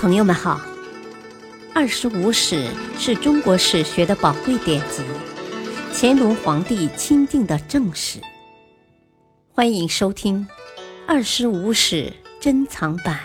[0.00, 0.56] 朋友们好，
[1.74, 2.68] 《二十五史》
[2.98, 5.02] 是中国史学的宝贵典籍，
[5.92, 8.18] 乾隆皇帝钦定的正史。
[9.52, 10.48] 欢迎收听
[11.06, 12.10] 《二十五史
[12.40, 13.20] 珍藏版》，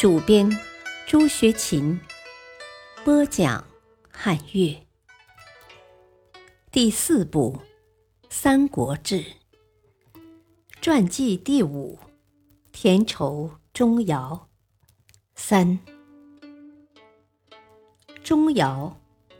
[0.00, 0.50] 主编
[1.06, 2.00] 朱学勤，
[3.04, 3.64] 播讲
[4.10, 4.76] 汉乐。
[6.72, 7.56] 第四部
[8.28, 9.20] 《三国志》
[10.80, 12.00] 传记第五：
[12.72, 14.40] 田畴、钟繇。
[15.36, 15.78] 三，
[18.22, 18.94] 钟繇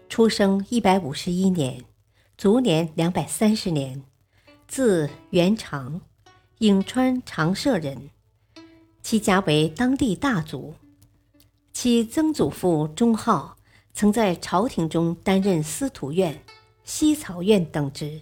[0.08, 1.82] 出生一百五十一年，
[2.36, 4.02] 卒年两百三十年，
[4.68, 6.00] 字元长，
[6.58, 8.10] 颍川长社人。
[9.02, 10.74] 其家为当地大族，
[11.72, 13.56] 其曾祖父钟浩
[13.92, 16.42] 曾在朝廷中担任司徒院。
[16.84, 18.20] 西曹院等职，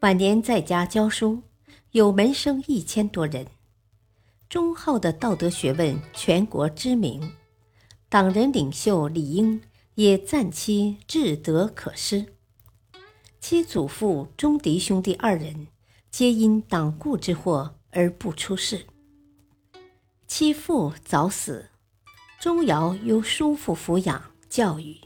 [0.00, 1.42] 晚年在家教书，
[1.90, 3.46] 有门生一千多人。
[4.48, 7.34] 钟浩的道德学问全国知名，
[8.08, 9.60] 党人领袖李英
[9.94, 12.24] 也赞其至德可施。
[13.40, 15.68] 其祖父钟迪兄弟二人
[16.10, 18.86] 皆因党锢之祸而不出世。
[20.26, 21.68] 其父早死，
[22.40, 24.96] 钟繇由叔父抚养教育。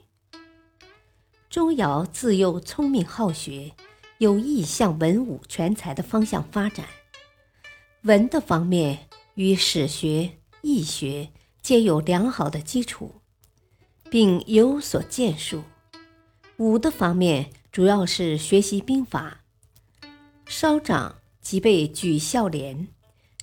[1.50, 3.72] 钟繇自幼聪明好学，
[4.18, 6.86] 有意向文武全才的方向发展。
[8.02, 11.30] 文的方面与史学、易学
[11.62, 13.14] 皆有良好的基础，
[14.10, 15.62] 并有所建树。
[16.58, 19.40] 武的方面主要是学习兵法。
[20.44, 22.88] 稍长即被举孝廉，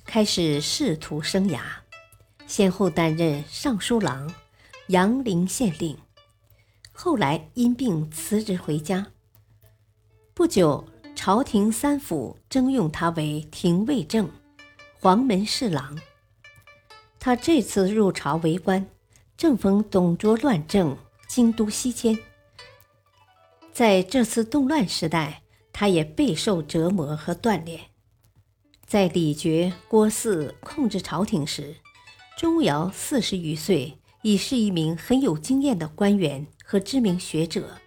[0.05, 1.59] 开始仕途生涯，
[2.45, 4.31] 先后担任尚书郎、
[4.87, 5.97] 阳陵县令。
[6.91, 9.07] 后来因病辞职回家。
[10.35, 14.29] 不久，朝廷三府征用他为廷尉正、
[15.02, 15.97] 黄门侍郎。
[17.19, 18.86] 他这次入朝为官，
[19.38, 22.19] 正逢董卓乱政，京都西迁。
[23.72, 27.80] 在这次动乱时代，他也备受折磨和锻炼。
[28.86, 31.77] 在李傕、郭汜控制朝廷时，
[32.38, 36.45] 钟繇四十余岁，已是一名很有经验的官员。
[36.65, 37.80] 和知名学者，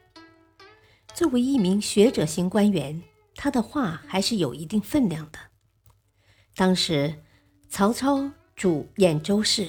[1.14, 3.00] 作为一名学者型官员，
[3.36, 5.51] 他的话还是有一定分量的。
[6.54, 7.14] 当时，
[7.68, 9.68] 曹操主兖州事，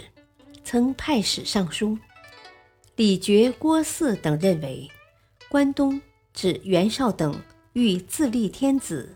[0.64, 1.98] 曾派使上书。
[2.96, 4.90] 李傕、郭汜等认为，
[5.50, 6.02] 关东
[6.34, 7.42] 指袁绍等
[7.74, 9.16] 欲自立天子。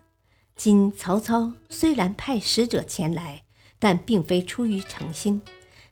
[0.56, 3.44] 今曹操虽然派使者前来，
[3.78, 5.42] 但并非出于诚心，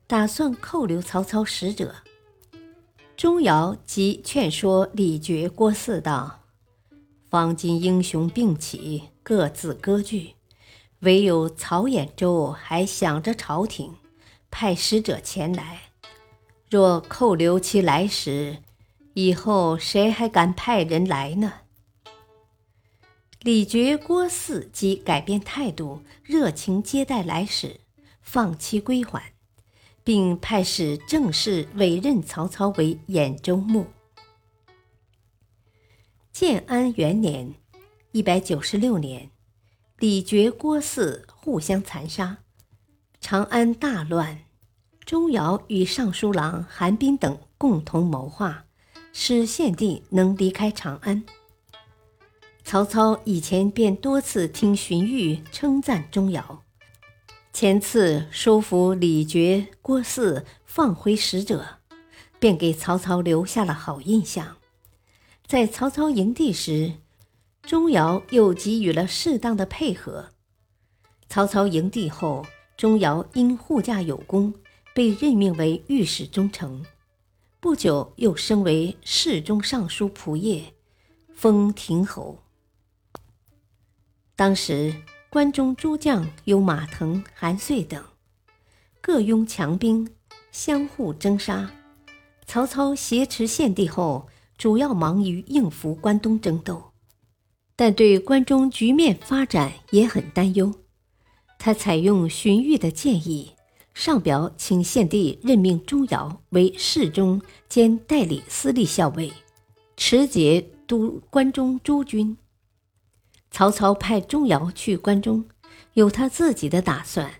[0.07, 1.93] 打算扣留曹操使者。
[3.15, 6.41] 钟繇即劝说李傕、郭汜道
[7.29, 10.33] ：“方今英雄并起，各自割据，
[10.99, 13.95] 唯有曹兖州还想着朝廷，
[14.49, 15.81] 派使者前来。
[16.69, 18.57] 若扣留其来时，
[19.13, 21.53] 以后谁还敢派人来呢？”
[23.41, 27.81] 李傕、郭汜即改变态度，热情接待来使，
[28.21, 29.35] 放期归还。
[30.05, 33.87] 并派使正式委任曹操为兖州牧。
[36.31, 37.55] 建安元年
[38.13, 39.31] （一百九十六年），
[39.99, 42.39] 李傕、郭汜互相残杀，
[43.21, 44.39] 长安大乱。
[45.05, 48.65] 钟繇与尚书郎韩彬等共同谋划，
[49.13, 51.23] 使献帝能离开长安。
[52.63, 56.57] 曹操以前便多次听荀彧称赞钟繇。
[57.53, 61.65] 前次收服李傕、郭汜，放回使者，
[62.37, 64.57] 便给曹操留下了好印象。
[65.47, 66.95] 在曹操营地时，
[67.65, 70.29] 钟繇又给予了适当的配合。
[71.27, 72.45] 曹操营地后，
[72.77, 74.53] 钟繇因护驾有功，
[74.93, 76.85] 被任命为御史中丞，
[77.59, 80.73] 不久又升为侍中尚书仆射，
[81.33, 82.39] 封亭侯。
[84.35, 84.93] 当时。
[85.27, 88.01] 关中诸将有马腾、韩遂等，
[89.01, 90.09] 各拥强兵，
[90.49, 91.69] 相互征杀。
[92.45, 96.81] 曹操挟持献帝后，主要忙于应付关东争斗，
[97.75, 100.73] 但对关中局面发展也很担忧。
[101.59, 103.51] 他采用荀彧的建议，
[103.93, 109.31] 上表请献帝任命钟繇为侍中兼代理司隶校尉，
[109.97, 112.37] 持节督关中诸军。
[113.51, 115.45] 曹操派钟繇去关中，
[115.93, 117.31] 有他自己的打算。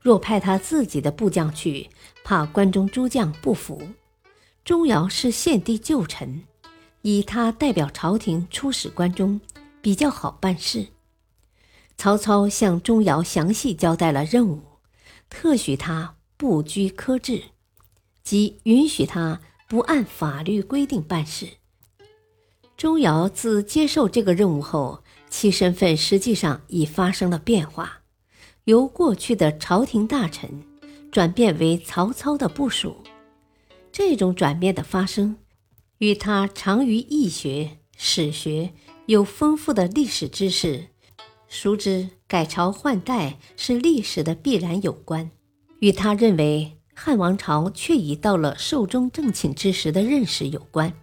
[0.00, 1.88] 若派他自己的部将去，
[2.22, 3.80] 怕关中诸将不服。
[4.62, 6.42] 钟繇是献帝旧臣，
[7.00, 9.40] 以他代表朝廷出使关中，
[9.84, 10.86] 比较好办事。
[11.98, 14.62] 曹操向钟繇详细交代了任务，
[15.28, 17.42] 特许他不拘科制，
[18.22, 21.46] 即允许他不按法律规定办事。
[22.78, 28.00] 钟繇自接受这个任务后，其身份实际上已发生了变化，
[28.64, 30.64] 由过去的朝廷大臣
[31.12, 33.04] 转变为曹操的部属。
[33.92, 35.36] 这种转变的发生，
[35.98, 38.72] 与他长于易学、史学，
[39.06, 40.88] 有丰富的历史知识，
[41.46, 45.30] 熟知改朝换代是历史的必然有关，
[45.80, 50.94] 与他认为汉王朝却已到了寿终正寝之时的认识有关。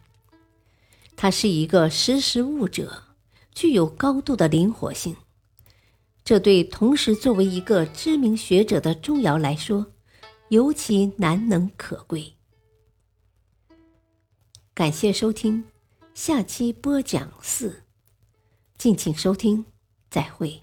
[1.15, 3.03] 他是一个识时务者，
[3.53, 5.15] 具有高度的灵活性，
[6.23, 9.85] 这对同时作为一个知名学者的钟繇来说，
[10.49, 12.33] 尤其难能可贵。
[14.73, 15.65] 感谢收听，
[16.15, 17.80] 下期播讲四，
[18.81, 19.63] 敬请收听，
[20.09, 20.59] 再会。